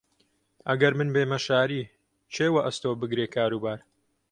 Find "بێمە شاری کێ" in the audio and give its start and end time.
1.15-2.47